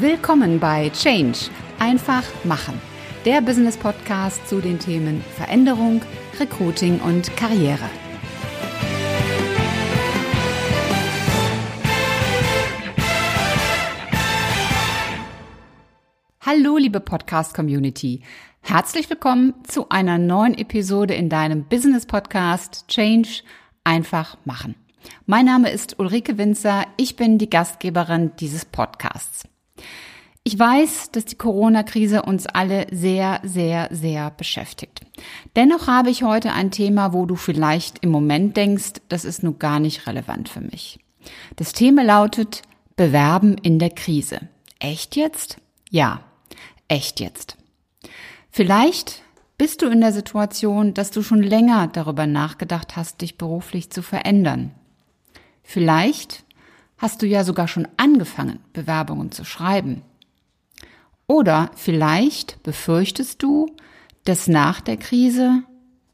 Willkommen 0.00 0.58
bei 0.58 0.90
Change. 0.90 1.38
Einfach 1.78 2.24
machen. 2.42 2.80
Der 3.24 3.40
Business 3.40 3.76
Podcast 3.76 4.48
zu 4.48 4.60
den 4.60 4.80
Themen 4.80 5.22
Veränderung, 5.36 6.02
Recruiting 6.40 6.98
und 6.98 7.36
Karriere. 7.36 7.88
Hallo, 16.40 16.76
liebe 16.76 16.98
Podcast 16.98 17.54
Community. 17.54 18.22
Herzlich 18.62 19.08
willkommen 19.08 19.54
zu 19.62 19.90
einer 19.90 20.18
neuen 20.18 20.58
Episode 20.58 21.14
in 21.14 21.28
deinem 21.28 21.66
Business 21.66 22.04
Podcast 22.04 22.88
Change. 22.88 23.44
Einfach 23.84 24.38
machen. 24.44 24.74
Mein 25.26 25.44
Name 25.44 25.70
ist 25.70 26.00
Ulrike 26.00 26.36
Winzer. 26.36 26.84
Ich 26.96 27.14
bin 27.14 27.38
die 27.38 27.48
Gastgeberin 27.48 28.32
dieses 28.40 28.64
Podcasts. 28.64 29.44
Ich 30.46 30.58
weiß, 30.58 31.10
dass 31.10 31.24
die 31.24 31.36
Corona-Krise 31.36 32.22
uns 32.22 32.46
alle 32.46 32.86
sehr, 32.90 33.40
sehr, 33.44 33.88
sehr 33.90 34.30
beschäftigt. 34.30 35.00
Dennoch 35.56 35.86
habe 35.86 36.10
ich 36.10 36.22
heute 36.22 36.52
ein 36.52 36.70
Thema, 36.70 37.14
wo 37.14 37.24
du 37.24 37.34
vielleicht 37.34 38.00
im 38.00 38.10
Moment 38.10 38.54
denkst, 38.58 39.00
das 39.08 39.24
ist 39.24 39.42
nun 39.42 39.58
gar 39.58 39.80
nicht 39.80 40.06
relevant 40.06 40.50
für 40.50 40.60
mich. 40.60 40.98
Das 41.56 41.72
Thema 41.72 42.04
lautet 42.04 42.60
Bewerben 42.94 43.56
in 43.56 43.78
der 43.78 43.88
Krise. 43.88 44.40
Echt 44.78 45.16
jetzt? 45.16 45.56
Ja, 45.90 46.20
echt 46.88 47.20
jetzt. 47.20 47.56
Vielleicht 48.50 49.22
bist 49.56 49.80
du 49.80 49.86
in 49.86 50.02
der 50.02 50.12
Situation, 50.12 50.92
dass 50.92 51.10
du 51.10 51.22
schon 51.22 51.42
länger 51.42 51.88
darüber 51.88 52.26
nachgedacht 52.26 52.96
hast, 52.96 53.22
dich 53.22 53.38
beruflich 53.38 53.88
zu 53.90 54.02
verändern. 54.02 54.72
Vielleicht 55.62 56.43
hast 56.98 57.22
du 57.22 57.26
ja 57.26 57.44
sogar 57.44 57.68
schon 57.68 57.88
angefangen, 57.96 58.60
Bewerbungen 58.72 59.32
zu 59.32 59.44
schreiben. 59.44 60.02
Oder 61.26 61.70
vielleicht 61.74 62.62
befürchtest 62.62 63.42
du, 63.42 63.66
dass 64.24 64.48
nach 64.48 64.80
der 64.80 64.96
Krise 64.96 65.62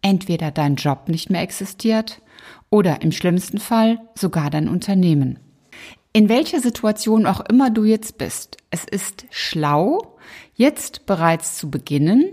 entweder 0.02 0.50
dein 0.50 0.76
Job 0.76 1.08
nicht 1.08 1.30
mehr 1.30 1.42
existiert 1.42 2.22
oder 2.70 3.02
im 3.02 3.12
schlimmsten 3.12 3.58
Fall 3.58 4.00
sogar 4.14 4.50
dein 4.50 4.68
Unternehmen. 4.68 5.38
In 6.12 6.28
welcher 6.28 6.60
Situation 6.60 7.26
auch 7.26 7.40
immer 7.40 7.70
du 7.70 7.84
jetzt 7.84 8.18
bist, 8.18 8.56
es 8.70 8.84
ist 8.84 9.26
schlau, 9.30 10.16
jetzt 10.54 11.06
bereits 11.06 11.56
zu 11.56 11.70
beginnen, 11.70 12.24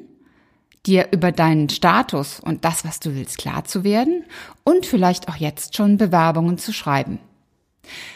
dir 0.86 1.09
über 1.11 1.31
deinen 1.31 1.69
Status 1.69 2.39
und 2.39 2.66
das, 2.66 2.86
was 2.86 2.99
du 2.99 3.14
willst, 3.14 3.38
klar 3.38 3.66
zu 3.66 3.83
werden 3.83 4.23
und 4.64 4.86
vielleicht 4.86 5.27
auch 5.30 5.36
jetzt 5.36 5.75
schon 5.75 5.97
Bewerbungen 5.97 6.58
zu 6.58 6.73
schreiben. 6.73 7.19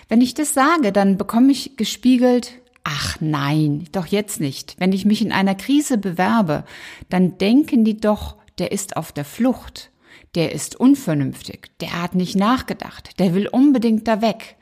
Wenn 0.09 0.21
ich 0.21 0.33
das 0.33 0.53
sage, 0.53 0.91
dann 0.91 1.17
bekomme 1.17 1.51
ich 1.51 1.77
gespiegelt, 1.77 2.53
ach 2.83 3.17
nein, 3.19 3.87
doch 3.91 4.07
jetzt 4.07 4.39
nicht. 4.39 4.75
Wenn 4.79 4.93
ich 4.93 5.05
mich 5.05 5.21
in 5.21 5.31
einer 5.31 5.55
Krise 5.55 5.97
bewerbe, 5.97 6.63
dann 7.09 7.37
denken 7.37 7.83
die 7.83 7.97
doch, 7.97 8.37
der 8.57 8.71
ist 8.71 8.97
auf 8.97 9.11
der 9.11 9.25
Flucht, 9.25 9.91
der 10.35 10.51
ist 10.51 10.75
unvernünftig, 10.75 11.71
der 11.79 12.01
hat 12.01 12.15
nicht 12.15 12.35
nachgedacht, 12.35 13.19
der 13.19 13.33
will 13.33 13.47
unbedingt 13.47 14.07
da 14.07 14.21
weg. 14.21 14.55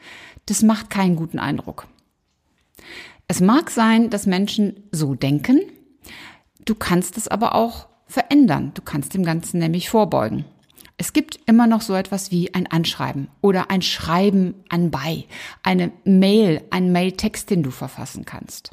Das 0.46 0.64
macht 0.64 0.90
keinen 0.90 1.16
guten 1.16 1.40
Eindruck. 1.40 1.88
Es 3.28 3.42
mag 3.42 3.70
sein, 3.70 4.10
dass 4.10 4.26
Menschen 4.26 4.84
so 4.92 5.14
denken, 5.14 5.62
du 6.66 6.74
kannst 6.76 7.18
es 7.18 7.28
aber 7.28 7.54
auch 7.54 7.88
verändern, 8.08 8.72
du 8.74 8.82
kannst 8.82 9.14
dem 9.14 9.24
Ganzen 9.24 9.60
nämlich 9.60 9.90
vorbeugen. 9.90 10.46
Es 11.02 11.14
gibt 11.14 11.40
immer 11.46 11.66
noch 11.66 11.80
so 11.80 11.96
etwas 11.96 12.30
wie 12.30 12.54
ein 12.54 12.68
Anschreiben 12.68 13.30
oder 13.40 13.72
ein 13.72 13.82
Schreiben 13.82 14.54
anbei, 14.68 15.24
eine 15.64 15.94
Mail, 16.04 16.62
ein 16.72 16.92
Mailtext, 16.92 17.50
den 17.50 17.64
du 17.64 17.72
verfassen 17.72 18.26
kannst. 18.26 18.72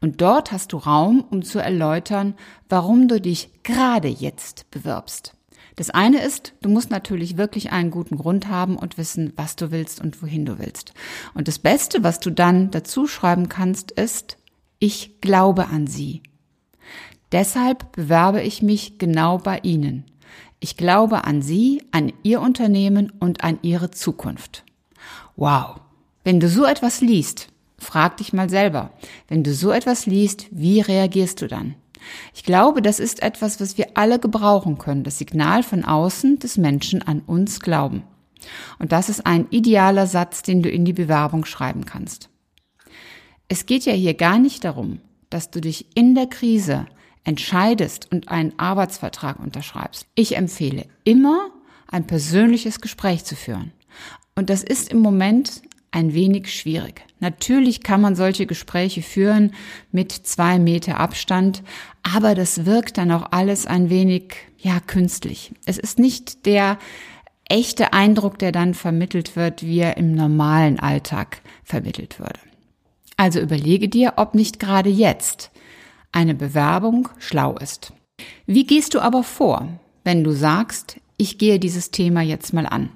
Und 0.00 0.20
dort 0.20 0.52
hast 0.52 0.72
du 0.72 0.76
Raum, 0.76 1.24
um 1.28 1.42
zu 1.42 1.58
erläutern, 1.58 2.34
warum 2.68 3.08
du 3.08 3.20
dich 3.20 3.50
gerade 3.64 4.06
jetzt 4.06 4.70
bewirbst. 4.70 5.34
Das 5.74 5.90
eine 5.90 6.22
ist, 6.22 6.52
du 6.62 6.68
musst 6.68 6.92
natürlich 6.92 7.36
wirklich 7.36 7.72
einen 7.72 7.90
guten 7.90 8.16
Grund 8.16 8.46
haben 8.46 8.76
und 8.76 8.96
wissen, 8.96 9.32
was 9.34 9.56
du 9.56 9.72
willst 9.72 10.00
und 10.00 10.22
wohin 10.22 10.46
du 10.46 10.60
willst. 10.60 10.94
Und 11.34 11.48
das 11.48 11.58
Beste, 11.58 12.04
was 12.04 12.20
du 12.20 12.30
dann 12.30 12.70
dazu 12.70 13.08
schreiben 13.08 13.48
kannst, 13.48 13.90
ist, 13.90 14.36
ich 14.78 15.20
glaube 15.20 15.66
an 15.66 15.88
sie. 15.88 16.22
Deshalb 17.32 17.90
bewerbe 17.90 18.40
ich 18.40 18.62
mich 18.62 18.98
genau 18.98 19.38
bei 19.38 19.58
Ihnen. 19.64 20.04
Ich 20.64 20.78
glaube 20.78 21.24
an 21.24 21.42
Sie, 21.42 21.82
an 21.90 22.10
Ihr 22.22 22.40
Unternehmen 22.40 23.12
und 23.20 23.44
an 23.44 23.58
Ihre 23.60 23.90
Zukunft. 23.90 24.64
Wow. 25.36 25.80
Wenn 26.24 26.40
du 26.40 26.48
so 26.48 26.64
etwas 26.64 27.02
liest, 27.02 27.48
frag 27.76 28.16
dich 28.16 28.32
mal 28.32 28.48
selber, 28.48 28.90
wenn 29.28 29.44
du 29.44 29.52
so 29.52 29.72
etwas 29.72 30.06
liest, 30.06 30.46
wie 30.50 30.80
reagierst 30.80 31.42
du 31.42 31.48
dann? 31.48 31.74
Ich 32.32 32.44
glaube, 32.44 32.80
das 32.80 32.98
ist 32.98 33.22
etwas, 33.22 33.60
was 33.60 33.76
wir 33.76 33.88
alle 33.92 34.18
gebrauchen 34.18 34.78
können, 34.78 35.04
das 35.04 35.18
Signal 35.18 35.62
von 35.62 35.84
außen 35.84 36.38
des 36.38 36.56
Menschen 36.56 37.02
an 37.02 37.20
uns 37.20 37.60
glauben. 37.60 38.02
Und 38.78 38.92
das 38.92 39.10
ist 39.10 39.26
ein 39.26 39.46
idealer 39.50 40.06
Satz, 40.06 40.40
den 40.40 40.62
du 40.62 40.70
in 40.70 40.86
die 40.86 40.94
Bewerbung 40.94 41.44
schreiben 41.44 41.84
kannst. 41.84 42.30
Es 43.48 43.66
geht 43.66 43.84
ja 43.84 43.92
hier 43.92 44.14
gar 44.14 44.38
nicht 44.38 44.64
darum, 44.64 45.00
dass 45.28 45.50
du 45.50 45.60
dich 45.60 45.94
in 45.94 46.14
der 46.14 46.26
Krise 46.26 46.86
entscheidest 47.24 48.10
und 48.12 48.28
einen 48.28 48.58
Arbeitsvertrag 48.58 49.38
unterschreibst, 49.40 50.06
ich 50.14 50.36
empfehle 50.36 50.86
immer, 51.04 51.50
ein 51.88 52.06
persönliches 52.06 52.80
Gespräch 52.80 53.24
zu 53.24 53.36
führen. 53.36 53.72
Und 54.34 54.50
das 54.50 54.62
ist 54.62 54.90
im 54.90 54.98
Moment 54.98 55.62
ein 55.90 56.12
wenig 56.12 56.52
schwierig. 56.52 57.02
Natürlich 57.20 57.82
kann 57.82 58.00
man 58.00 58.16
solche 58.16 58.46
Gespräche 58.46 59.00
führen 59.00 59.52
mit 59.92 60.10
zwei 60.10 60.58
Meter 60.58 60.98
Abstand, 60.98 61.62
aber 62.02 62.34
das 62.34 62.66
wirkt 62.66 62.98
dann 62.98 63.12
auch 63.12 63.30
alles 63.30 63.66
ein 63.66 63.90
wenig, 63.90 64.34
ja, 64.58 64.80
künstlich. 64.80 65.52
Es 65.66 65.78
ist 65.78 66.00
nicht 66.00 66.46
der 66.46 66.78
echte 67.48 67.92
Eindruck, 67.92 68.38
der 68.40 68.50
dann 68.50 68.74
vermittelt 68.74 69.36
wird, 69.36 69.62
wie 69.62 69.78
er 69.78 69.96
im 69.96 70.14
normalen 70.14 70.80
Alltag 70.80 71.40
vermittelt 71.62 72.18
würde. 72.18 72.40
Also 73.16 73.38
überlege 73.38 73.88
dir, 73.88 74.14
ob 74.16 74.34
nicht 74.34 74.58
gerade 74.58 74.90
jetzt 74.90 75.52
eine 76.14 76.34
Bewerbung 76.34 77.08
schlau 77.18 77.56
ist. 77.56 77.92
Wie 78.46 78.64
gehst 78.64 78.94
du 78.94 79.00
aber 79.00 79.24
vor, 79.24 79.68
wenn 80.04 80.24
du 80.24 80.32
sagst, 80.32 81.00
ich 81.16 81.38
gehe 81.38 81.58
dieses 81.58 81.90
Thema 81.90 82.22
jetzt 82.22 82.52
mal 82.52 82.66
an? 82.66 82.90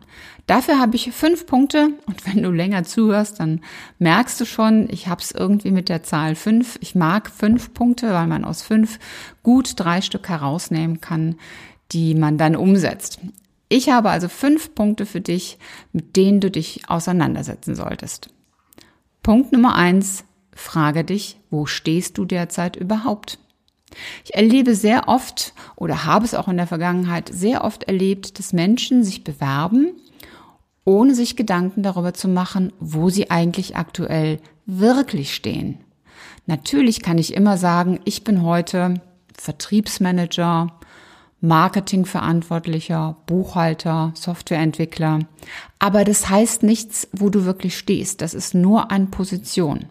Dafür 0.46 0.78
habe 0.78 0.96
ich 0.96 1.12
fünf 1.12 1.46
Punkte 1.46 1.90
und 2.06 2.26
wenn 2.26 2.42
du 2.42 2.50
länger 2.50 2.84
zuhörst, 2.84 3.40
dann 3.40 3.60
merkst 3.98 4.40
du 4.40 4.46
schon, 4.46 4.88
ich 4.90 5.08
habe 5.08 5.20
es 5.20 5.32
irgendwie 5.32 5.70
mit 5.72 5.90
der 5.90 6.02
Zahl 6.02 6.34
fünf. 6.36 6.78
Ich 6.80 6.94
mag 6.94 7.28
fünf 7.30 7.74
Punkte, 7.74 8.12
weil 8.14 8.26
man 8.26 8.44
aus 8.44 8.62
fünf 8.62 8.98
gut 9.42 9.72
drei 9.76 10.00
Stück 10.00 10.28
herausnehmen 10.28 11.02
kann, 11.02 11.36
die 11.92 12.14
man 12.14 12.38
dann 12.38 12.56
umsetzt. 12.56 13.18
Ich 13.68 13.90
habe 13.90 14.08
also 14.08 14.28
fünf 14.28 14.74
Punkte 14.74 15.04
für 15.04 15.20
dich, 15.20 15.58
mit 15.92 16.16
denen 16.16 16.40
du 16.40 16.50
dich 16.50 16.88
auseinandersetzen 16.88 17.74
solltest. 17.74 18.30
Punkt 19.22 19.52
Nummer 19.52 19.74
eins, 19.74 20.24
Frage 20.54 21.04
dich, 21.04 21.38
wo 21.50 21.66
stehst 21.66 22.19
du 22.19 22.25
derzeit 22.25 22.76
überhaupt? 22.76 23.38
Ich 24.25 24.34
erlebe 24.34 24.75
sehr 24.75 25.09
oft 25.09 25.54
oder 25.76 26.04
habe 26.04 26.25
es 26.25 26.34
auch 26.34 26.48
in 26.48 26.56
der 26.56 26.66
Vergangenheit 26.66 27.31
sehr 27.32 27.64
oft 27.64 27.84
erlebt, 27.84 28.38
dass 28.38 28.53
Menschen 28.53 29.03
sich 29.03 29.25
bewerben, 29.25 29.92
ohne 30.84 31.14
sich 31.14 31.36
Gedanken 31.36 31.82
darüber 31.82 32.14
zu 32.14 32.28
machen, 32.28 32.72
wo 32.81 33.09
sie 33.10 33.31
eigentlich 33.31 33.76
aktuell 33.76 34.41
wirklich 34.66 35.34
stehen. 35.34 35.78
Natürlich 36.47 37.03
kann 37.03 37.19
ich 37.19 37.34
immer 37.34 37.59
sagen, 37.59 38.00
ich 38.04 38.25
bin 38.25 38.42
heute 38.42 39.00
Vertriebsmanager, 39.34 40.78
Marketingverantwortlicher, 41.41 43.16
Buchhalter, 43.26 44.12
Softwareentwickler. 44.15 45.20
Aber 45.78 46.04
das 46.04 46.28
heißt 46.28 46.62
nichts, 46.62 47.09
wo 47.12 47.28
du 47.30 47.44
wirklich 47.44 47.78
stehst. 47.78 48.22
Das 48.22 48.34
ist 48.34 48.54
nur 48.54 48.91
eine 48.91 49.06
Position. 49.06 49.86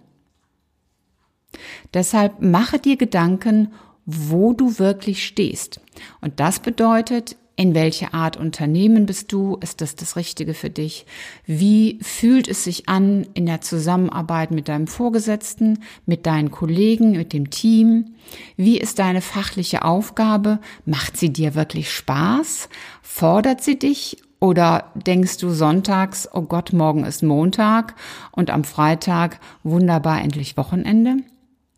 Deshalb 1.94 2.42
mache 2.42 2.80
dir 2.80 2.98
Gedanken, 2.98 3.74
wo 4.06 4.54
du 4.54 4.80
wirklich 4.80 5.26
stehst. 5.26 5.82
Und 6.22 6.40
das 6.40 6.60
bedeutet, 6.60 7.36
in 7.60 7.74
welche 7.74 8.14
Art 8.14 8.38
Unternehmen 8.38 9.08
bist 9.08 9.32
du? 9.32 9.58
Ist 9.62 9.82
das 9.82 9.96
das 9.96 10.16
Richtige 10.16 10.54
für 10.54 10.70
dich? 10.70 11.08
Wie 11.48 11.98
fühlt 12.04 12.48
es 12.48 12.64
sich 12.64 12.88
an 12.88 13.26
in 13.34 13.48
der 13.48 13.62
Zusammenarbeit 13.62 14.52
mit 14.52 14.68
deinem 14.68 14.86
Vorgesetzten, 14.86 15.80
mit 16.06 16.28
deinen 16.28 16.52
Kollegen, 16.52 17.14
mit 17.14 17.34
dem 17.34 17.50
Team? 17.50 18.14
Wie 18.58 18.78
ist 18.78 19.00
deine 19.00 19.22
fachliche 19.22 19.84
Aufgabe? 19.84 20.60
Macht 20.86 21.18
sie 21.18 21.34
dir 21.34 21.56
wirklich 21.56 21.92
Spaß? 21.92 22.70
Fordert 23.02 23.64
sie 23.64 23.80
dich 23.80 24.18
oder 24.40 24.92
denkst 24.94 25.38
du 25.38 25.50
sonntags, 25.50 26.30
oh 26.32 26.44
Gott, 26.44 26.74
morgen 26.74 27.06
ist 27.06 27.24
Montag 27.24 27.96
und 28.32 28.52
am 28.52 28.66
Freitag 28.66 29.40
wunderbar 29.64 30.22
endlich 30.22 30.58
Wochenende? 30.58 31.24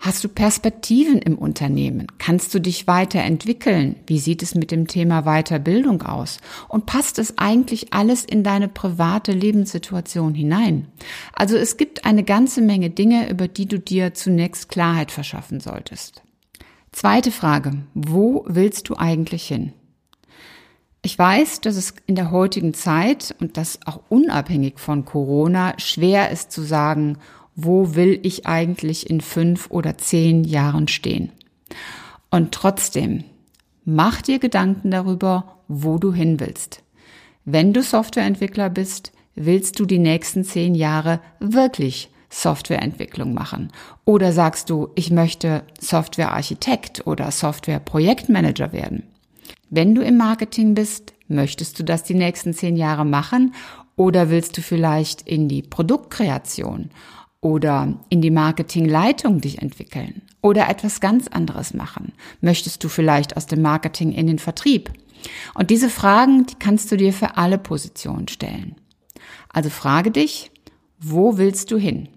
Hast 0.02 0.24
du 0.24 0.30
Perspektiven 0.30 1.20
im 1.20 1.38
Unternehmen? 1.38 2.08
Kannst 2.20 2.54
du 2.54 2.60
dich 2.60 2.88
weiterentwickeln? 2.88 3.98
Wie 4.08 4.20
sieht 4.20 4.42
es 4.42 4.56
mit 4.56 4.72
dem 4.72 4.88
Thema 4.88 5.24
Weiterbildung 5.24 6.04
aus? 6.04 6.38
Und 6.70 6.86
passt 6.86 7.20
es 7.20 7.38
eigentlich 7.38 7.94
alles 7.94 8.24
in 8.24 8.46
deine 8.46 8.70
private 8.70 9.34
Lebenssituation 9.34 10.34
hinein? 10.34 10.88
Also 11.34 11.58
es 11.58 11.76
gibt 11.76 12.06
eine 12.06 12.24
ganze 12.24 12.62
Menge 12.62 12.90
Dinge, 12.90 13.30
über 13.30 13.50
die 13.50 13.66
du 13.66 13.78
dir 13.78 14.14
zunächst 14.14 14.70
Klarheit 14.70 15.12
verschaffen 15.12 15.60
solltest. 15.60 16.24
Zweite 16.94 17.32
Frage. 17.32 17.84
Wo 17.94 18.46
willst 18.48 18.88
du 18.88 18.96
eigentlich 18.96 19.48
hin? 19.48 19.74
Ich 21.02 21.18
weiß, 21.18 21.62
dass 21.62 21.76
es 21.76 21.94
in 22.08 22.16
der 22.16 22.32
heutigen 22.32 22.74
Zeit 22.74 23.36
und 23.40 23.58
das 23.58 23.80
auch 23.86 24.02
unabhängig 24.10 24.80
von 24.80 25.04
Corona 25.06 25.74
schwer 25.78 26.30
ist 26.30 26.52
zu 26.52 26.62
sagen, 26.62 27.18
wo 27.64 27.96
will 27.96 28.20
ich 28.24 28.46
eigentlich 28.46 29.10
in 29.10 29.22
fünf 29.22 29.70
oder 29.70 29.98
zehn 29.98 30.44
Jahren 30.44 30.88
stehen. 30.88 31.32
Und 32.30 32.52
trotzdem, 32.54 33.24
mach 33.86 34.22
dir 34.22 34.40
Gedanken 34.40 34.92
darüber, 34.92 35.58
wo 35.68 35.98
du 35.98 36.14
hin 36.14 36.40
willst. 36.40 36.84
Wenn 37.46 37.74
du 37.74 37.82
Softwareentwickler 37.82 38.70
bist, 38.70 39.12
willst 39.36 39.80
du 39.80 39.86
die 39.86 40.00
nächsten 40.00 40.44
zehn 40.44 40.76
Jahre 40.76 41.20
wirklich 41.40 42.10
Softwareentwicklung 42.30 43.34
machen? 43.34 43.72
Oder 44.06 44.32
sagst 44.32 44.70
du, 44.70 44.90
ich 44.96 45.12
möchte 45.12 45.64
Softwarearchitekt 45.80 47.08
oder 47.08 47.32
Softwareprojektmanager 47.32 48.72
werden? 48.72 49.04
Wenn 49.70 49.96
du 49.96 50.02
im 50.02 50.18
Marketing 50.18 50.76
bist, 50.76 51.14
möchtest 51.28 51.80
du 51.80 51.84
das 51.84 52.04
die 52.04 52.16
nächsten 52.16 52.54
zehn 52.54 52.76
Jahre 52.76 53.06
machen? 53.06 53.54
Oder 53.96 54.30
willst 54.30 54.58
du 54.58 54.62
vielleicht 54.62 55.24
in 55.24 55.48
die 55.50 55.62
Produktkreation 55.62 56.90
oder 57.42 58.00
in 58.10 58.22
die 58.22 58.32
Marketingleitung 58.32 59.42
dich 59.42 59.62
entwickeln 59.62 60.22
oder 60.42 60.70
etwas 60.70 61.00
ganz 61.00 61.28
anderes 61.28 61.74
machen? 61.74 62.14
Möchtest 62.42 62.84
du 62.84 62.90
vielleicht 62.90 63.38
aus 63.38 63.46
dem 63.46 63.62
Marketing 63.62 64.12
in 64.12 64.28
den 64.28 64.40
Vertrieb? 64.40 64.92
Und 65.54 65.70
diese 65.70 65.90
Fragen, 65.90 66.46
die 66.46 66.56
kannst 66.56 66.92
du 66.92 66.98
dir 66.98 67.14
für 67.14 67.38
alle 67.38 67.58
Positionen 67.58 68.28
stellen. 68.28 68.76
Also 69.50 69.70
frage 69.70 70.12
dich, 70.12 70.52
wo 71.00 71.38
willst 71.38 71.72
du 71.72 71.78
hin? 71.78 72.10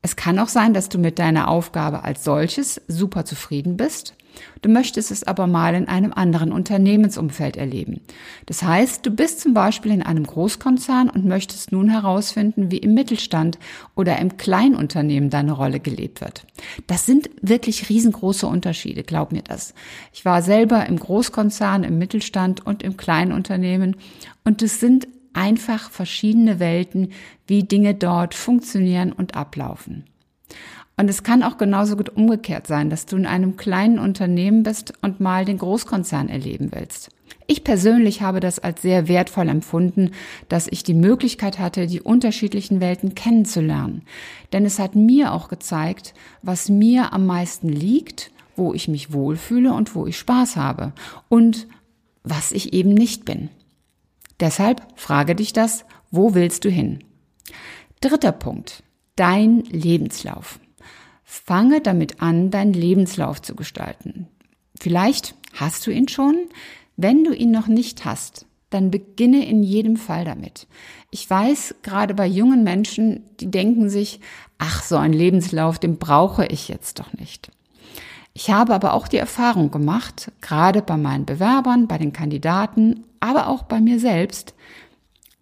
Es 0.00 0.16
kann 0.16 0.38
auch 0.38 0.48
sein, 0.48 0.74
dass 0.74 0.88
du 0.88 0.98
mit 0.98 1.18
deiner 1.18 1.48
Aufgabe 1.48 2.04
als 2.04 2.24
solches 2.24 2.80
super 2.86 3.24
zufrieden 3.24 3.76
bist 3.76 4.14
Du 4.62 4.68
möchtest 4.68 5.10
es 5.10 5.24
aber 5.24 5.46
mal 5.46 5.74
in 5.74 5.88
einem 5.88 6.12
anderen 6.12 6.52
Unternehmensumfeld 6.52 7.56
erleben. 7.56 8.00
Das 8.46 8.62
heißt, 8.62 9.04
du 9.04 9.10
bist 9.10 9.40
zum 9.40 9.54
Beispiel 9.54 9.92
in 9.92 10.02
einem 10.02 10.24
Großkonzern 10.24 11.10
und 11.10 11.24
möchtest 11.24 11.72
nun 11.72 11.88
herausfinden, 11.88 12.70
wie 12.70 12.78
im 12.78 12.94
Mittelstand 12.94 13.58
oder 13.94 14.18
im 14.18 14.36
Kleinunternehmen 14.36 15.30
deine 15.30 15.52
Rolle 15.52 15.80
gelebt 15.80 16.20
wird. 16.20 16.44
Das 16.86 17.06
sind 17.06 17.30
wirklich 17.40 17.88
riesengroße 17.88 18.46
Unterschiede, 18.46 19.02
glaub 19.02 19.32
mir 19.32 19.42
das. 19.42 19.74
Ich 20.12 20.24
war 20.24 20.42
selber 20.42 20.86
im 20.86 20.98
Großkonzern, 20.98 21.84
im 21.84 21.98
Mittelstand 21.98 22.66
und 22.66 22.82
im 22.82 22.96
Kleinunternehmen 22.96 23.96
und 24.44 24.62
es 24.62 24.80
sind 24.80 25.08
einfach 25.32 25.90
verschiedene 25.90 26.58
Welten, 26.58 27.12
wie 27.46 27.62
Dinge 27.62 27.94
dort 27.94 28.34
funktionieren 28.34 29.12
und 29.12 29.34
ablaufen. 29.34 30.04
Und 30.96 31.08
es 31.08 31.22
kann 31.22 31.44
auch 31.44 31.58
genauso 31.58 31.96
gut 31.96 32.08
umgekehrt 32.08 32.66
sein, 32.66 32.90
dass 32.90 33.06
du 33.06 33.16
in 33.16 33.26
einem 33.26 33.56
kleinen 33.56 34.00
Unternehmen 34.00 34.64
bist 34.64 34.92
und 35.00 35.20
mal 35.20 35.44
den 35.44 35.58
Großkonzern 35.58 36.28
erleben 36.28 36.70
willst. 36.72 37.10
Ich 37.46 37.62
persönlich 37.62 38.20
habe 38.20 38.40
das 38.40 38.58
als 38.58 38.82
sehr 38.82 39.06
wertvoll 39.06 39.48
empfunden, 39.48 40.10
dass 40.48 40.66
ich 40.66 40.82
die 40.82 40.94
Möglichkeit 40.94 41.58
hatte, 41.58 41.86
die 41.86 42.00
unterschiedlichen 42.00 42.80
Welten 42.80 43.14
kennenzulernen. 43.14 44.02
Denn 44.52 44.64
es 44.64 44.78
hat 44.78 44.96
mir 44.96 45.32
auch 45.32 45.48
gezeigt, 45.48 46.14
was 46.42 46.68
mir 46.68 47.12
am 47.12 47.26
meisten 47.26 47.68
liegt, 47.68 48.32
wo 48.56 48.74
ich 48.74 48.88
mich 48.88 49.12
wohlfühle 49.12 49.72
und 49.72 49.94
wo 49.94 50.06
ich 50.06 50.18
Spaß 50.18 50.56
habe 50.56 50.92
und 51.28 51.68
was 52.24 52.50
ich 52.52 52.72
eben 52.72 52.92
nicht 52.92 53.24
bin. 53.24 53.50
Deshalb 54.40 54.82
frage 54.96 55.34
dich 55.34 55.52
das, 55.52 55.84
wo 56.10 56.34
willst 56.34 56.64
du 56.64 56.70
hin? 56.70 57.04
Dritter 58.00 58.32
Punkt. 58.32 58.82
Dein 59.18 59.64
Lebenslauf. 59.64 60.60
Fange 61.24 61.80
damit 61.80 62.22
an, 62.22 62.52
deinen 62.52 62.72
Lebenslauf 62.72 63.42
zu 63.42 63.56
gestalten. 63.56 64.28
Vielleicht 64.78 65.34
hast 65.54 65.84
du 65.88 65.90
ihn 65.90 66.06
schon. 66.06 66.36
Wenn 66.96 67.24
du 67.24 67.34
ihn 67.34 67.50
noch 67.50 67.66
nicht 67.66 68.04
hast, 68.04 68.46
dann 68.70 68.92
beginne 68.92 69.44
in 69.44 69.64
jedem 69.64 69.96
Fall 69.96 70.24
damit. 70.24 70.68
Ich 71.10 71.28
weiß, 71.28 71.74
gerade 71.82 72.14
bei 72.14 72.28
jungen 72.28 72.62
Menschen, 72.62 73.24
die 73.40 73.50
denken 73.50 73.90
sich, 73.90 74.20
ach, 74.58 74.84
so 74.84 74.96
ein 74.96 75.12
Lebenslauf, 75.12 75.80
den 75.80 75.98
brauche 75.98 76.46
ich 76.46 76.68
jetzt 76.68 77.00
doch 77.00 77.12
nicht. 77.14 77.50
Ich 78.34 78.52
habe 78.52 78.72
aber 78.72 78.92
auch 78.92 79.08
die 79.08 79.16
Erfahrung 79.16 79.72
gemacht, 79.72 80.30
gerade 80.40 80.80
bei 80.80 80.96
meinen 80.96 81.26
Bewerbern, 81.26 81.88
bei 81.88 81.98
den 81.98 82.12
Kandidaten, 82.12 83.02
aber 83.18 83.48
auch 83.48 83.64
bei 83.64 83.80
mir 83.80 83.98
selbst, 83.98 84.54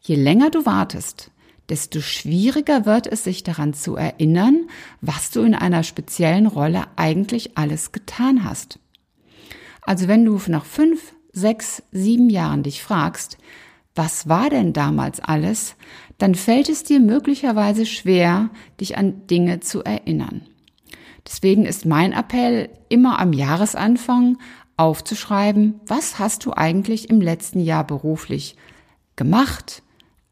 je 0.01 0.15
länger 0.15 0.49
du 0.49 0.65
wartest, 0.65 1.31
desto 1.69 2.01
schwieriger 2.01 2.87
wird 2.87 3.07
es, 3.07 3.25
sich 3.25 3.43
daran 3.43 3.75
zu 3.75 3.97
erinnern, 3.97 4.69
was 5.01 5.31
du 5.31 5.43
in 5.43 5.55
einer 5.55 5.83
speziellen 5.83 6.47
Rolle 6.47 6.85
eigentlich 6.97 7.59
alles 7.59 7.93
getan 7.93 8.45
hast. 8.45 8.79
Also 9.83 10.09
wenn 10.09 10.25
du 10.25 10.41
nach 10.49 10.65
fünf, 10.65 11.15
sechs, 11.33 11.83
sieben 11.93 12.31
Jahren 12.31 12.63
dich 12.63 12.83
fragst, 12.83 13.39
was 13.95 14.29
war 14.29 14.51
denn 14.51 14.73
damals 14.73 15.21
alles, 15.21 15.77
dann 16.19 16.35
fällt 16.35 16.69
es 16.69 16.83
dir 16.83 17.01
möglicherweise 17.01 17.87
schwer, 17.87 18.51
dich 18.81 18.97
an 18.97 19.27
Dinge 19.27 19.61
zu 19.61 19.83
erinnern. 19.83 20.43
Deswegen 21.27 21.65
ist 21.67 21.87
mein 21.87 22.13
Appell 22.13 22.69
immer 22.89 23.19
am 23.19 23.33
Jahresanfang 23.33 24.39
aufzuschreiben, 24.77 25.81
was 25.87 26.19
hast 26.19 26.45
du 26.45 26.53
eigentlich 26.53 27.11
im 27.11 27.21
letzten 27.21 27.61
Jahr 27.61 27.85
beruflich 27.85 28.57
gemacht, 29.17 29.83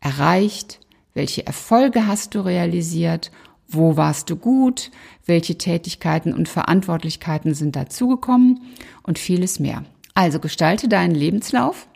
erreicht, 0.00 0.80
welche 1.14 1.46
Erfolge 1.46 2.06
hast 2.06 2.34
du 2.34 2.40
realisiert? 2.40 3.30
Wo 3.68 3.96
warst 3.96 4.28
du 4.30 4.36
gut? 4.36 4.90
Welche 5.24 5.56
Tätigkeiten 5.56 6.34
und 6.34 6.48
Verantwortlichkeiten 6.48 7.54
sind 7.54 7.76
dazugekommen? 7.76 8.60
Und 9.02 9.18
vieles 9.18 9.58
mehr. 9.58 9.84
Also 10.14 10.40
gestalte 10.40 10.88
deinen 10.88 11.14
Lebenslauf. 11.14 11.88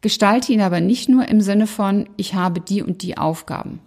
Gestalte 0.00 0.52
ihn 0.52 0.60
aber 0.60 0.80
nicht 0.80 1.08
nur 1.08 1.28
im 1.28 1.40
Sinne 1.40 1.66
von, 1.66 2.08
ich 2.16 2.34
habe 2.34 2.60
die 2.60 2.82
und 2.82 3.02
die 3.02 3.18
Aufgaben. 3.18 3.80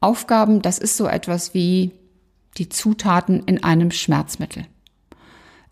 Aufgaben, 0.00 0.60
das 0.60 0.78
ist 0.78 0.96
so 0.96 1.06
etwas 1.06 1.54
wie 1.54 1.92
die 2.58 2.68
Zutaten 2.68 3.42
in 3.46 3.64
einem 3.64 3.90
Schmerzmittel. 3.90 4.66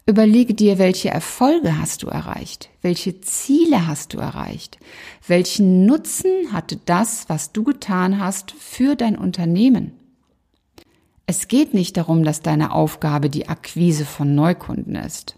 Überlege 0.05 0.53
dir, 0.55 0.79
welche 0.79 1.11
Erfolge 1.11 1.79
hast 1.79 2.03
du 2.03 2.09
erreicht? 2.09 2.71
Welche 2.81 3.21
Ziele 3.21 3.87
hast 3.87 4.15
du 4.15 4.19
erreicht? 4.19 4.79
Welchen 5.29 5.87
Nutzen 5.87 6.53
hatte 6.53 6.77
das, 6.85 7.29
was 7.29 7.53
du 7.53 7.63
getan 7.63 8.19
hast, 8.19 8.51
für 8.51 8.97
dein 8.97 9.17
Unternehmen? 9.17 9.93
Es 11.27 11.47
geht 11.47 11.73
nicht 11.73 11.97
darum, 11.97 12.25
dass 12.25 12.43
deine 12.43 12.73
Aufgabe 12.73 13.31
die 13.31 13.49
Akquise 13.49 14.05
von 14.05 14.35
Neukunden 14.35 14.97
ist. 14.97 15.37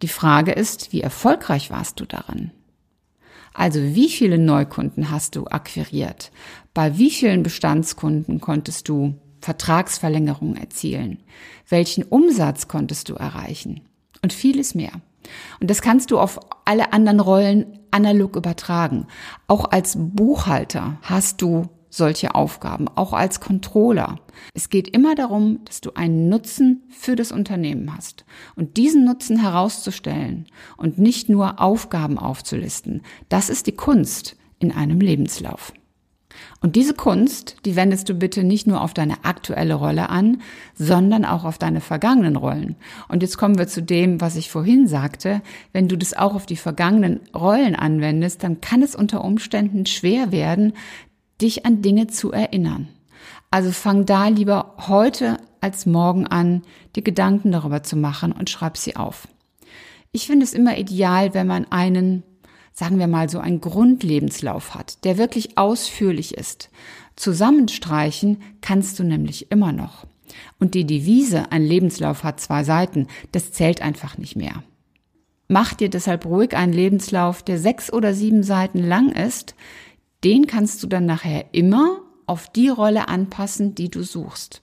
Die 0.00 0.08
Frage 0.08 0.52
ist, 0.52 0.94
wie 0.94 1.02
erfolgreich 1.02 1.70
warst 1.70 2.00
du 2.00 2.06
darin? 2.06 2.52
Also 3.52 3.80
wie 3.82 4.08
viele 4.08 4.38
Neukunden 4.38 5.10
hast 5.10 5.36
du 5.36 5.46
akquiriert? 5.46 6.32
Bei 6.72 6.96
wie 6.96 7.10
vielen 7.10 7.42
Bestandskunden 7.42 8.40
konntest 8.40 8.88
du 8.88 9.14
Vertragsverlängerungen 9.42 10.56
erzielen? 10.56 11.18
Welchen 11.68 12.04
Umsatz 12.04 12.66
konntest 12.66 13.10
du 13.10 13.14
erreichen? 13.14 13.82
Und 14.22 14.32
vieles 14.32 14.74
mehr. 14.74 14.92
Und 15.60 15.70
das 15.70 15.82
kannst 15.82 16.10
du 16.10 16.18
auf 16.18 16.40
alle 16.64 16.92
anderen 16.92 17.20
Rollen 17.20 17.78
analog 17.90 18.36
übertragen. 18.36 19.06
Auch 19.46 19.70
als 19.70 19.96
Buchhalter 19.98 20.98
hast 21.02 21.42
du 21.42 21.68
solche 21.90 22.34
Aufgaben, 22.36 22.88
auch 22.88 23.12
als 23.12 23.40
Controller. 23.40 24.20
Es 24.54 24.70
geht 24.70 24.88
immer 24.88 25.16
darum, 25.16 25.58
dass 25.64 25.80
du 25.80 25.92
einen 25.94 26.28
Nutzen 26.28 26.84
für 26.88 27.16
das 27.16 27.32
Unternehmen 27.32 27.94
hast. 27.94 28.24
Und 28.54 28.76
diesen 28.76 29.04
Nutzen 29.04 29.40
herauszustellen 29.40 30.46
und 30.76 30.98
nicht 30.98 31.28
nur 31.28 31.60
Aufgaben 31.60 32.16
aufzulisten, 32.16 33.02
das 33.28 33.50
ist 33.50 33.66
die 33.66 33.74
Kunst 33.76 34.36
in 34.60 34.70
einem 34.72 35.00
Lebenslauf. 35.00 35.72
Und 36.60 36.76
diese 36.76 36.94
Kunst, 36.94 37.56
die 37.64 37.76
wendest 37.76 38.08
du 38.08 38.14
bitte 38.14 38.44
nicht 38.44 38.66
nur 38.66 38.82
auf 38.82 38.94
deine 38.94 39.24
aktuelle 39.24 39.74
Rolle 39.74 40.10
an, 40.10 40.42
sondern 40.74 41.24
auch 41.24 41.44
auf 41.44 41.58
deine 41.58 41.80
vergangenen 41.80 42.36
Rollen. 42.36 42.76
Und 43.08 43.22
jetzt 43.22 43.38
kommen 43.38 43.58
wir 43.58 43.66
zu 43.66 43.82
dem, 43.82 44.20
was 44.20 44.36
ich 44.36 44.50
vorhin 44.50 44.86
sagte. 44.86 45.42
Wenn 45.72 45.88
du 45.88 45.96
das 45.96 46.14
auch 46.14 46.34
auf 46.34 46.46
die 46.46 46.56
vergangenen 46.56 47.20
Rollen 47.34 47.74
anwendest, 47.74 48.42
dann 48.42 48.60
kann 48.60 48.82
es 48.82 48.94
unter 48.94 49.24
Umständen 49.24 49.86
schwer 49.86 50.32
werden, 50.32 50.74
dich 51.40 51.64
an 51.64 51.82
Dinge 51.82 52.08
zu 52.08 52.32
erinnern. 52.32 52.88
Also 53.50 53.72
fang 53.72 54.06
da 54.06 54.28
lieber 54.28 54.74
heute 54.86 55.38
als 55.60 55.86
morgen 55.86 56.26
an, 56.26 56.62
dir 56.94 57.02
Gedanken 57.02 57.52
darüber 57.52 57.82
zu 57.82 57.96
machen 57.96 58.32
und 58.32 58.50
schreib 58.50 58.76
sie 58.76 58.96
auf. 58.96 59.28
Ich 60.12 60.26
finde 60.26 60.44
es 60.44 60.54
immer 60.54 60.76
ideal, 60.78 61.34
wenn 61.34 61.46
man 61.46 61.66
einen 61.70 62.24
sagen 62.72 62.98
wir 62.98 63.06
mal 63.06 63.28
so 63.28 63.38
einen 63.38 63.60
Grundlebenslauf 63.60 64.74
hat, 64.74 65.04
der 65.04 65.18
wirklich 65.18 65.58
ausführlich 65.58 66.34
ist. 66.34 66.70
Zusammenstreichen 67.16 68.38
kannst 68.60 68.98
du 68.98 69.04
nämlich 69.04 69.50
immer 69.50 69.72
noch. 69.72 70.06
Und 70.58 70.74
die 70.74 70.86
Devise, 70.86 71.50
ein 71.52 71.64
Lebenslauf 71.64 72.24
hat 72.24 72.40
zwei 72.40 72.64
Seiten, 72.64 73.08
das 73.32 73.52
zählt 73.52 73.82
einfach 73.82 74.16
nicht 74.16 74.36
mehr. 74.36 74.62
Mach 75.48 75.74
dir 75.74 75.90
deshalb 75.90 76.26
ruhig 76.26 76.56
einen 76.56 76.72
Lebenslauf, 76.72 77.42
der 77.42 77.58
sechs 77.58 77.92
oder 77.92 78.14
sieben 78.14 78.42
Seiten 78.44 78.78
lang 78.78 79.10
ist. 79.10 79.56
Den 80.22 80.46
kannst 80.46 80.82
du 80.82 80.86
dann 80.86 81.06
nachher 81.06 81.46
immer 81.52 82.02
auf 82.26 82.48
die 82.48 82.68
Rolle 82.68 83.08
anpassen, 83.08 83.74
die 83.74 83.90
du 83.90 84.04
suchst. 84.04 84.62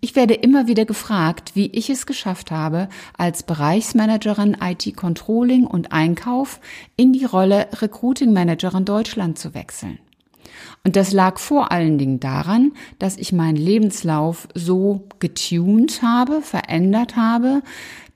Ich 0.00 0.16
werde 0.16 0.34
immer 0.34 0.66
wieder 0.66 0.84
gefragt, 0.84 1.52
wie 1.54 1.66
ich 1.66 1.88
es 1.90 2.06
geschafft 2.06 2.50
habe, 2.50 2.88
als 3.16 3.42
Bereichsmanagerin 3.42 4.56
IT 4.60 4.96
Controlling 4.96 5.66
und 5.66 5.92
Einkauf 5.92 6.60
in 6.96 7.12
die 7.12 7.24
Rolle 7.24 7.68
Recruiting 7.80 8.32
Managerin 8.32 8.84
Deutschland 8.84 9.38
zu 9.38 9.54
wechseln. 9.54 9.98
Und 10.84 10.96
das 10.96 11.12
lag 11.12 11.38
vor 11.38 11.72
allen 11.72 11.96
Dingen 11.96 12.20
daran, 12.20 12.72
dass 12.98 13.16
ich 13.16 13.32
meinen 13.32 13.56
Lebenslauf 13.56 14.48
so 14.54 15.08
getuned 15.18 16.02
habe, 16.02 16.42
verändert 16.42 17.16
habe, 17.16 17.62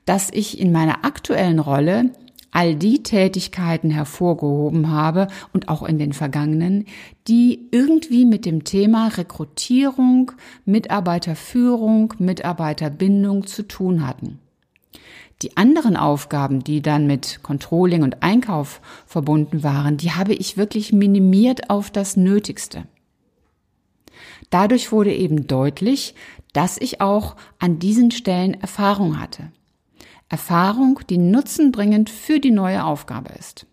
dass 0.05 0.29
ich 0.31 0.59
in 0.59 0.71
meiner 0.71 1.03
aktuellen 1.05 1.59
Rolle 1.59 2.11
all 2.51 2.75
die 2.75 3.03
Tätigkeiten 3.03 3.89
hervorgehoben 3.89 4.89
habe 4.89 5.27
und 5.53 5.69
auch 5.69 5.83
in 5.83 5.99
den 5.99 6.13
vergangenen, 6.13 6.85
die 7.27 7.67
irgendwie 7.71 8.25
mit 8.25 8.45
dem 8.45 8.63
Thema 8.63 9.07
Rekrutierung, 9.09 10.31
Mitarbeiterführung, 10.65 12.13
Mitarbeiterbindung 12.17 13.45
zu 13.45 13.67
tun 13.67 14.05
hatten. 14.05 14.39
Die 15.41 15.55
anderen 15.55 15.95
Aufgaben, 15.95 16.63
die 16.63 16.81
dann 16.81 17.07
mit 17.07 17.39
Controlling 17.43 18.03
und 18.03 18.23
Einkauf 18.23 18.81
verbunden 19.05 19.63
waren, 19.63 19.95
die 19.95 20.11
habe 20.11 20.33
ich 20.33 20.57
wirklich 20.57 20.91
minimiert 20.91 21.69
auf 21.69 21.91
das 21.91 22.17
Nötigste. 22.17 22.83
Dadurch 24.49 24.91
wurde 24.91 25.13
eben 25.13 25.47
deutlich, 25.47 26.15
dass 26.51 26.77
ich 26.77 26.99
auch 26.99 27.35
an 27.59 27.79
diesen 27.79 28.11
Stellen 28.11 28.55
Erfahrung 28.55 29.19
hatte. 29.19 29.51
Erfahrung, 30.29 30.99
die 31.09 31.17
nutzenbringend 31.17 32.09
für 32.09 32.39
die 32.39 32.51
neue 32.51 32.85
Aufgabe 32.85 33.33
ist. 33.37 33.65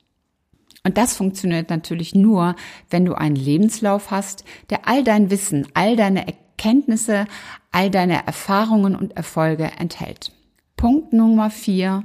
Und 0.84 0.98
das 0.98 1.16
funktioniert 1.16 1.68
natürlich 1.68 2.14
nur, 2.14 2.54
wenn 2.90 3.04
du 3.04 3.14
einen 3.14 3.36
Lebenslauf 3.36 4.10
hast, 4.10 4.44
der 4.70 4.88
all 4.88 5.04
dein 5.04 5.30
Wissen, 5.30 5.66
all 5.74 5.96
deine 5.96 6.26
Erkenntnisse, 6.26 7.26
all 7.72 7.90
deine 7.90 8.26
Erfahrungen 8.26 8.94
und 8.94 9.16
Erfolge 9.16 9.70
enthält. 9.78 10.32
Punkt 10.76 11.12
Nummer 11.12 11.50
vier, 11.50 12.04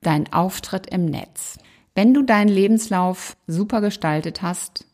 dein 0.00 0.32
Auftritt 0.32 0.86
im 0.88 1.06
Netz. 1.06 1.58
Wenn 1.94 2.12
du 2.12 2.22
deinen 2.22 2.48
Lebenslauf 2.48 3.36
super 3.46 3.80
gestaltet 3.80 4.42
hast, 4.42 4.84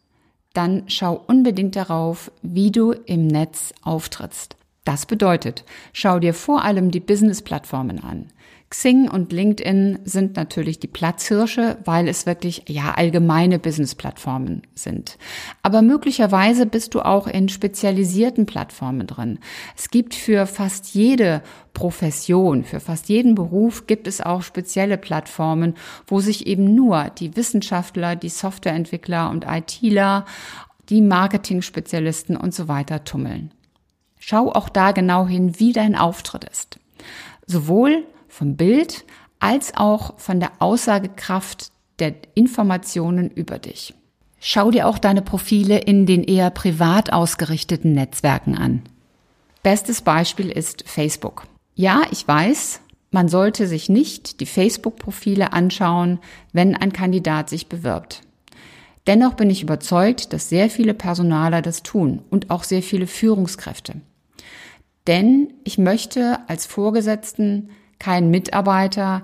dann 0.53 0.85
schau 0.87 1.21
unbedingt 1.27 1.77
darauf, 1.77 2.31
wie 2.43 2.71
du 2.71 2.93
im 2.93 3.27
Netz 3.27 3.75
auftrittst. 3.83 4.57
Das 4.85 5.07
bedeutet, 5.07 5.65
schau 5.93 6.19
dir 6.19 6.35
vor 6.35 6.63
allem 6.63 6.91
die 6.91 7.01
Business-Plattformen 7.01 8.03
an. 8.03 8.27
Xing 8.71 9.09
und 9.09 9.33
LinkedIn 9.33 10.01
sind 10.05 10.37
natürlich 10.37 10.81
die 10.81 10.89
Platzhirsche, 10.89 11.77
weil 11.85 12.09
es 12.09 12.27
wirklich 12.27 12.65
ja 12.67 12.93
allgemeine 12.97 13.59
Business-Plattformen 13.59 14.63
sind. 14.75 15.17
Aber 15.63 15.81
möglicherweise 15.81 16.67
bist 16.67 16.95
du 16.95 17.01
auch 17.01 17.27
in 17.27 17.49
spezialisierten 17.49 18.47
Plattformen 18.47 19.07
drin. 19.07 19.39
Es 19.77 19.91
gibt 19.91 20.15
für 20.15 20.47
fast 20.47 20.95
jede 20.95 21.43
Profession, 21.73 22.65
für 22.65 22.81
fast 22.81 23.09
jeden 23.09 23.35
Beruf 23.35 23.87
gibt 23.87 24.07
es 24.09 24.21
auch 24.21 24.43
spezielle 24.43 24.99
Plattformen, 24.99 25.75
wo 26.07 26.21
sich 26.21 26.47
eben 26.47 26.75
nur 26.75 27.11
die 27.19 27.37
Wissenschaftler, 27.37 28.17
die 28.17 28.29
Softwareentwickler 28.29 29.31
und 29.31 29.45
ITler, 29.49 30.25
die 30.89 31.01
Marketing-Spezialisten 31.01 32.37
und 32.37 32.55
so 32.55 32.69
weiter 32.69 33.05
tummeln. 33.05 33.53
Schau 34.19 34.51
auch 34.51 34.69
da 34.69 34.93
genau 34.93 35.27
hin, 35.27 35.61
wie 35.61 35.73
dein 35.73 35.95
Auftritt 35.95 36.45
ist. 36.45 36.79
Sowohl 37.47 38.05
vom 38.35 38.57
Bild 38.57 39.05
als 39.39 39.77
auch 39.77 40.19
von 40.19 40.41
der 40.41 40.51
Aussagekraft 40.59 41.71
der 42.01 42.15
Informationen 42.35 43.31
über 43.31 43.59
dich. 43.59 43.95
Schau 44.41 44.71
dir 44.73 44.89
auch 44.89 44.99
deine 44.99 45.23
Profile 45.23 45.79
in 45.79 46.05
den 46.05 46.25
eher 46.25 46.51
privat 46.51 47.13
ausgerichteten 47.13 47.93
Netzwerken 47.93 48.59
an. 48.59 48.83
Bestes 49.63 50.03
Beispiel 50.03 50.51
ist 50.51 50.83
Facebook. 50.87 51.47
Ja, 51.77 52.03
ich 52.11 52.27
weiß, 52.27 52.81
man 53.13 53.29
sollte 53.29 53.69
sich 53.69 53.89
nicht 53.89 54.41
die 54.41 54.47
Facebook-Profile 54.47 55.53
anschauen, 55.53 56.19
wenn 56.53 56.75
ein 56.75 56.93
Kandidat 56.93 57.49
sich 57.49 57.69
bewirbt. 57.69 58.23
Dennoch 59.07 59.35
bin 59.35 59.49
ich 59.49 59.63
überzeugt, 59.63 60.33
dass 60.33 60.49
sehr 60.49 60.69
viele 60.69 60.95
Personaler 60.95 61.63
das 61.63 61.85
tun 61.85 62.23
und 62.31 62.51
auch 62.51 62.65
sehr 62.65 62.83
viele 62.83 63.07
Führungskräfte. 63.07 63.95
Denn 65.07 65.53
ich 65.63 65.79
möchte 65.79 66.41
als 66.49 66.67
Vorgesetzten 66.67 67.71
keinen 67.99 68.31
Mitarbeiter, 68.31 69.23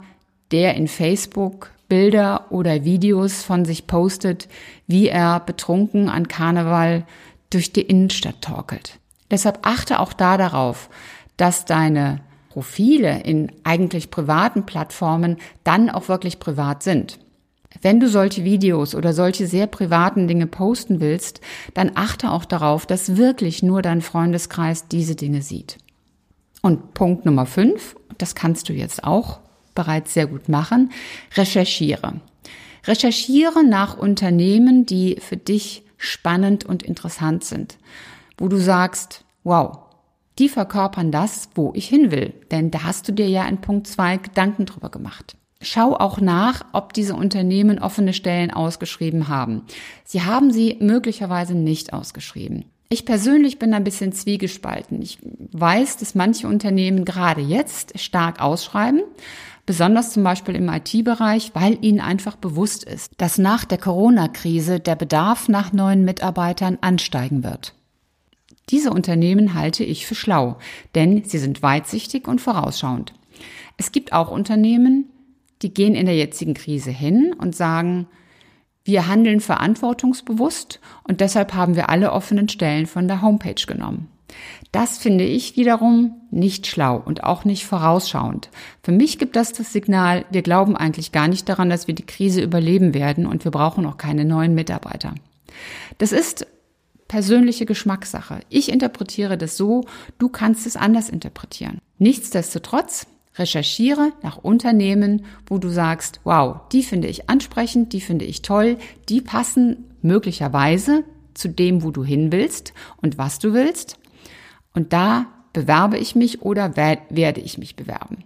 der 0.51 0.75
in 0.75 0.89
Facebook 0.89 1.71
Bilder 1.89 2.47
oder 2.51 2.85
Videos 2.85 3.43
von 3.43 3.65
sich 3.65 3.87
postet, 3.87 4.49
wie 4.87 5.09
er 5.09 5.41
betrunken 5.41 6.09
an 6.09 6.29
Karneval 6.29 7.05
durch 7.51 7.73
die 7.73 7.83
Innenstadt 7.83 8.41
torkelt. 8.43 8.99
Deshalb 9.31 9.61
achte 9.63 9.99
auch 9.99 10.13
da 10.13 10.37
darauf, 10.37 10.89
dass 11.37 11.65
deine 11.65 12.21
Profile 12.49 13.21
in 13.23 13.53
eigentlich 13.65 14.11
privaten 14.11 14.67
Plattformen 14.67 15.37
dann 15.65 15.91
auch 15.91 16.09
wirklich 16.09 16.39
privat 16.39 16.83
sind. 16.83 17.19
Wenn 17.83 18.01
du 18.01 18.09
solche 18.09 18.45
Videos 18.45 18.95
oder 18.95 19.13
solche 19.13 19.47
sehr 19.47 19.67
privaten 19.67 20.27
Dinge 20.27 20.47
posten 20.47 21.01
willst, 21.01 21.41
dann 21.75 21.93
achte 21.95 22.31
auch 22.31 22.45
darauf, 22.45 22.87
dass 22.87 23.17
wirklich 23.17 23.63
nur 23.63 23.83
dein 23.83 24.01
Freundeskreis 24.01 24.89
diese 24.89 25.15
Dinge 25.15 25.43
sieht. 25.43 25.79
Und 26.63 26.95
Punkt 26.95 27.25
Nummer 27.25 27.47
fünf, 27.47 27.95
das 28.21 28.35
kannst 28.35 28.69
du 28.69 28.73
jetzt 28.73 29.05
auch 29.05 29.41
bereits 29.75 30.15
sehr 30.15 30.27
gut 30.27 30.49
machen, 30.49 30.91
recherchiere. 31.35 32.21
Recherchiere 32.87 33.65
nach 33.65 33.97
Unternehmen, 33.97 34.87
die 34.87 35.17
für 35.21 35.37
dich 35.37 35.85
spannend 35.97 36.65
und 36.65 36.83
interessant 36.83 37.45
sind, 37.45 37.77
wo 38.39 38.49
du 38.49 38.57
sagst, 38.57 39.25
wow, 39.45 39.79
die 40.39 40.49
verkörpern 40.49 41.13
das, 41.13 41.51
wo 41.55 41.73
ich 41.75 41.89
hin 41.89 42.11
will. 42.11 42.33
Denn 42.51 42.71
da 42.71 42.85
hast 42.85 43.07
du 43.07 43.13
dir 43.13 43.29
ja 43.29 43.47
in 43.47 43.61
Punkt 43.61 43.87
zwei 43.87 44.17
Gedanken 44.17 44.65
drüber 44.65 44.89
gemacht. 44.89 45.37
Schau 45.61 45.95
auch 45.95 46.21
nach, 46.21 46.65
ob 46.73 46.95
diese 46.95 47.15
Unternehmen 47.15 47.79
offene 47.79 48.15
Stellen 48.15 48.51
ausgeschrieben 48.51 49.29
haben. 49.29 49.63
Sie 50.05 50.23
haben 50.23 50.51
sie 50.51 50.79
möglicherweise 50.81 51.55
nicht 51.55 51.93
ausgeschrieben. 51.93 52.65
Ich 52.93 53.05
persönlich 53.05 53.61
bin 53.61 53.73
ein 53.73 53.85
bisschen 53.85 54.11
zwiegespalten. 54.11 55.01
Ich 55.01 55.21
weiß, 55.53 55.99
dass 55.99 56.17
manche 56.17 56.49
Unternehmen 56.49 57.05
gerade 57.05 57.41
jetzt 57.41 58.01
stark 58.01 58.41
ausschreiben, 58.41 59.03
besonders 59.65 60.13
zum 60.13 60.25
Beispiel 60.25 60.57
im 60.57 60.69
IT-Bereich, 60.69 61.53
weil 61.55 61.79
ihnen 61.85 62.01
einfach 62.01 62.35
bewusst 62.35 62.83
ist, 62.83 63.13
dass 63.19 63.39
nach 63.39 63.65
der 63.65 63.79
Corona-Krise 63.79 64.81
der 64.81 64.97
Bedarf 64.97 65.49
nach 65.49 65.73
neuen 65.73 66.05
Mitarbeitern 66.05 66.79
ansteigen 66.81 67.45
wird. 67.45 67.75
Diese 68.71 68.91
Unternehmen 68.91 69.55
halte 69.55 69.85
ich 69.85 70.05
für 70.05 70.17
schlau, 70.17 70.59
denn 70.97 71.23
sie 71.23 71.39
sind 71.39 71.63
weitsichtig 71.63 72.27
und 72.27 72.41
vorausschauend. 72.41 73.13
Es 73.77 73.93
gibt 73.93 74.13
auch 74.13 74.33
Unternehmen, 74.33 75.05
die 75.63 75.73
gehen 75.73 75.95
in 75.95 76.07
der 76.07 76.17
jetzigen 76.17 76.55
Krise 76.55 76.91
hin 76.91 77.37
und 77.39 77.55
sagen, 77.55 78.09
wir 78.85 79.07
handeln 79.07 79.41
verantwortungsbewusst 79.41 80.81
und 81.05 81.21
deshalb 81.21 81.55
haben 81.55 81.77
wir 81.77 81.91
alle 81.91 82.13
offenen 82.13 82.49
Stellen 82.49 82.87
von 82.87 83.09
der 83.09 83.23
Homepage 83.23 83.67
genommen. 83.67 84.09
Das 84.73 84.99
finde 84.99 85.25
ich 85.25 85.57
wiederum 85.57 86.15
nicht 86.31 86.67
schlau 86.67 87.03
und 87.05 87.25
auch 87.25 87.45
nicht 87.45 87.67
vorausschauend. 87.67 88.51
Für 88.83 88.93
mich 88.93 89.19
gibt 89.19 89.35
das 89.35 89.53
das 89.53 89.73
Signal, 89.73 90.25
wir 90.31 90.43
glauben 90.43 90.77
eigentlich 90.77 91.11
gar 91.11 91.27
nicht 91.27 91.49
daran, 91.49 91.69
dass 91.69 91.89
wir 91.89 91.95
die 91.95 92.07
Krise 92.07 92.41
überleben 92.41 92.95
werden 92.95 93.27
und 93.27 93.45
wir 93.45 93.51
brauchen 93.51 93.85
auch 93.87 93.97
keine 93.97 94.25
neuen 94.25 94.55
Mitarbeiter. 94.55 95.15
Das 95.99 96.13
ist 96.13 96.47
persönliche 97.09 97.67
Geschmackssache. 97.67 98.41
Ich 98.49 98.71
interpretiere 98.71 99.37
das 99.37 99.57
so, 99.57 99.85
du 100.19 100.29
kannst 100.29 100.67
es 100.67 100.77
anders 100.77 101.09
interpretieren. 101.09 101.79
Nichtsdestotrotz 101.99 103.09
recherchiere 103.35 104.13
nach 104.23 104.39
Unternehmen, 104.39 105.25
wo 105.47 105.59
du 105.59 105.69
sagst, 105.69 106.21
wow, 106.25 106.61
die 106.73 106.83
finde 106.83 107.09
ich 107.09 107.31
ansprechend, 107.31 107.93
die 107.93 108.01
finde 108.01 108.25
ich 108.25 108.43
toll, 108.43 108.77
die 109.09 109.21
passen 109.21 109.91
möglicherweise 110.03 111.05
zu 111.35 111.49
dem, 111.49 111.83
wo 111.83 111.91
du 111.91 112.05
hin 112.05 112.33
willst 112.33 112.73
und 113.01 113.19
was 113.19 113.39
du 113.39 113.53
willst. 113.53 113.99
Und 114.75 114.93
da 114.93 115.27
bewerbe 115.53 115.99
ich 115.99 116.15
mich 116.15 116.43
oder 116.43 116.77
werde 116.77 117.41
ich 117.41 117.59
mich 117.59 117.77
bewerben. 117.77 118.25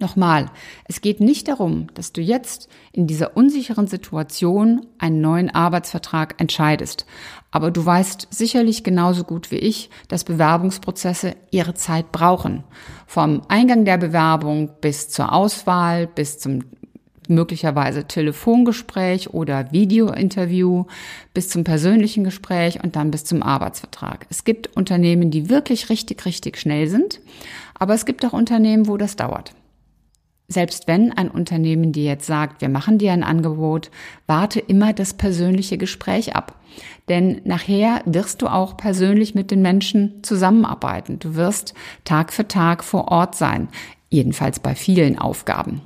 Nochmal, 0.00 0.50
es 0.86 1.00
geht 1.00 1.20
nicht 1.20 1.48
darum, 1.48 1.88
dass 1.94 2.12
du 2.12 2.20
jetzt 2.20 2.68
in 2.92 3.06
dieser 3.06 3.36
unsicheren 3.36 3.86
Situation 3.86 4.86
einen 4.98 5.20
neuen 5.20 5.50
Arbeitsvertrag 5.50 6.40
entscheidest. 6.40 7.06
Aber 7.50 7.70
du 7.70 7.84
weißt 7.84 8.28
sicherlich 8.30 8.84
genauso 8.84 9.24
gut 9.24 9.50
wie 9.50 9.56
ich, 9.56 9.90
dass 10.08 10.24
Bewerbungsprozesse 10.24 11.36
ihre 11.50 11.74
Zeit 11.74 12.10
brauchen. 12.10 12.64
Vom 13.06 13.42
Eingang 13.48 13.84
der 13.84 13.98
Bewerbung 13.98 14.70
bis 14.80 15.10
zur 15.10 15.32
Auswahl, 15.32 16.06
bis 16.06 16.38
zum 16.38 16.64
möglicherweise 17.28 18.04
Telefongespräch 18.04 19.30
oder 19.30 19.70
Videointerview 19.72 20.86
bis 21.34 21.48
zum 21.48 21.64
persönlichen 21.64 22.24
Gespräch 22.24 22.82
und 22.82 22.96
dann 22.96 23.10
bis 23.10 23.24
zum 23.24 23.42
Arbeitsvertrag. 23.42 24.26
Es 24.30 24.44
gibt 24.44 24.76
Unternehmen, 24.76 25.30
die 25.30 25.48
wirklich 25.48 25.88
richtig, 25.88 26.24
richtig 26.24 26.58
schnell 26.58 26.88
sind, 26.88 27.20
aber 27.78 27.94
es 27.94 28.06
gibt 28.06 28.24
auch 28.24 28.32
Unternehmen, 28.32 28.88
wo 28.88 28.96
das 28.96 29.16
dauert. 29.16 29.54
Selbst 30.52 30.86
wenn 30.86 31.12
ein 31.12 31.30
Unternehmen 31.30 31.92
dir 31.92 32.04
jetzt 32.04 32.26
sagt, 32.26 32.60
wir 32.60 32.68
machen 32.68 32.98
dir 32.98 33.12
ein 33.12 33.24
Angebot, 33.24 33.90
warte 34.26 34.60
immer 34.60 34.92
das 34.92 35.14
persönliche 35.14 35.78
Gespräch 35.78 36.36
ab. 36.36 36.60
Denn 37.08 37.40
nachher 37.44 38.02
wirst 38.04 38.42
du 38.42 38.48
auch 38.48 38.76
persönlich 38.76 39.34
mit 39.34 39.50
den 39.50 39.62
Menschen 39.62 40.22
zusammenarbeiten. 40.22 41.18
Du 41.18 41.36
wirst 41.36 41.72
Tag 42.04 42.32
für 42.32 42.46
Tag 42.46 42.84
vor 42.84 43.08
Ort 43.08 43.34
sein. 43.34 43.68
Jedenfalls 44.10 44.60
bei 44.60 44.74
vielen 44.74 45.18
Aufgaben. 45.18 45.80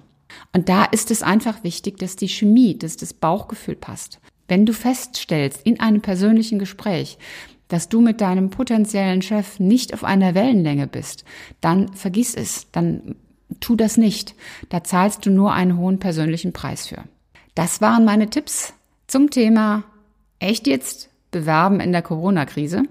Und 0.52 0.68
da 0.68 0.84
ist 0.84 1.12
es 1.12 1.22
einfach 1.22 1.62
wichtig, 1.62 1.98
dass 1.98 2.16
die 2.16 2.28
Chemie, 2.28 2.76
dass 2.76 2.96
das 2.96 3.14
Bauchgefühl 3.14 3.76
passt. 3.76 4.20
Wenn 4.48 4.66
du 4.66 4.72
feststellst 4.72 5.64
in 5.64 5.78
einem 5.78 6.00
persönlichen 6.00 6.58
Gespräch, 6.58 7.18
dass 7.68 7.88
du 7.88 8.00
mit 8.00 8.20
deinem 8.20 8.50
potenziellen 8.50 9.22
Chef 9.22 9.60
nicht 9.60 9.94
auf 9.94 10.02
einer 10.02 10.34
Wellenlänge 10.34 10.86
bist, 10.86 11.24
dann 11.60 11.92
vergiss 11.92 12.34
es, 12.34 12.70
dann 12.72 13.16
tu 13.60 13.76
das 13.76 13.96
nicht. 13.96 14.34
Da 14.68 14.84
zahlst 14.84 15.26
du 15.26 15.30
nur 15.30 15.52
einen 15.52 15.76
hohen 15.76 15.98
persönlichen 15.98 16.52
Preis 16.52 16.86
für. 16.86 17.04
Das 17.54 17.80
waren 17.80 18.04
meine 18.04 18.28
Tipps 18.28 18.74
zum 19.06 19.30
Thema 19.30 19.84
echt 20.38 20.66
jetzt 20.66 21.08
bewerben 21.30 21.80
in 21.80 21.92
der 21.92 22.02
Corona-Krise. 22.02 22.82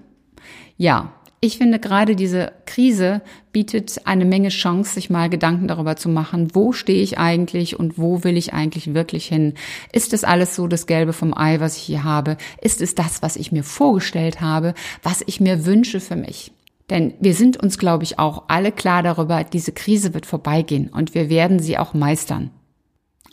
Ja, 0.76 1.12
ich 1.40 1.58
finde 1.58 1.78
gerade 1.78 2.16
diese 2.16 2.52
Krise 2.64 3.20
bietet 3.52 4.00
eine 4.04 4.24
Menge 4.24 4.48
Chance, 4.48 4.94
sich 4.94 5.10
mal 5.10 5.28
Gedanken 5.28 5.68
darüber 5.68 5.94
zu 5.96 6.08
machen, 6.08 6.54
wo 6.54 6.72
stehe 6.72 7.02
ich 7.02 7.18
eigentlich 7.18 7.78
und 7.78 7.98
wo 7.98 8.24
will 8.24 8.36
ich 8.36 8.54
eigentlich 8.54 8.94
wirklich 8.94 9.26
hin? 9.26 9.54
Ist 9.92 10.12
es 10.12 10.24
alles 10.24 10.56
so 10.56 10.66
das 10.66 10.86
Gelbe 10.86 11.12
vom 11.12 11.36
Ei, 11.36 11.60
was 11.60 11.76
ich 11.76 11.82
hier 11.82 12.04
habe? 12.04 12.36
Ist 12.60 12.80
es 12.80 12.94
das, 12.94 13.22
was 13.22 13.36
ich 13.36 13.52
mir 13.52 13.64
vorgestellt 13.64 14.40
habe, 14.40 14.74
was 15.02 15.22
ich 15.26 15.40
mir 15.40 15.66
wünsche 15.66 16.00
für 16.00 16.16
mich? 16.16 16.52
Denn 16.90 17.14
wir 17.20 17.34
sind 17.34 17.56
uns, 17.56 17.78
glaube 17.78 18.04
ich, 18.04 18.18
auch 18.18 18.44
alle 18.48 18.70
klar 18.70 19.02
darüber, 19.02 19.42
diese 19.44 19.72
Krise 19.72 20.14
wird 20.14 20.26
vorbeigehen 20.26 20.88
und 20.88 21.14
wir 21.14 21.28
werden 21.28 21.58
sie 21.58 21.78
auch 21.78 21.94
meistern. 21.94 22.50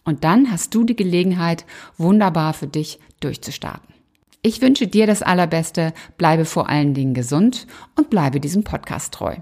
Und 0.03 0.23
dann 0.23 0.51
hast 0.51 0.73
du 0.73 0.83
die 0.83 0.95
Gelegenheit, 0.95 1.65
wunderbar 1.97 2.53
für 2.53 2.67
dich 2.67 2.99
durchzustarten. 3.19 3.93
Ich 4.41 4.61
wünsche 4.61 4.87
dir 4.87 5.07
das 5.07 5.21
Allerbeste, 5.21 5.93
bleibe 6.17 6.43
vor 6.45 6.67
allen 6.67 6.93
Dingen 6.93 7.13
gesund 7.13 7.67
und 7.95 8.09
bleibe 8.09 8.41
diesem 8.41 8.63
Podcast 8.63 9.13
treu. 9.13 9.37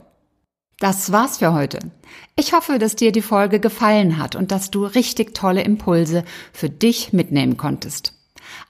Das 0.78 1.12
war's 1.12 1.38
für 1.38 1.54
heute. 1.54 1.80
Ich 2.36 2.54
hoffe, 2.54 2.78
dass 2.78 2.96
dir 2.96 3.12
die 3.12 3.22
Folge 3.22 3.60
gefallen 3.60 4.18
hat 4.18 4.36
und 4.36 4.52
dass 4.52 4.72
du 4.72 4.86
richtig 4.86 5.34
tolle 5.34 5.64
Impulse 5.64 6.24
für 6.54 6.70
dich 6.70 7.14
mitnehmen 7.14 7.58
konntest. 7.58 8.21